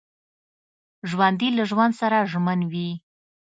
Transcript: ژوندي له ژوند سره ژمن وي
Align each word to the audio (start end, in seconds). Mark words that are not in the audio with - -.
ژوندي 1.09 1.49
له 1.57 1.63
ژوند 1.69 1.93
سره 2.01 2.27
ژمن 2.31 2.59
وي 2.71 2.89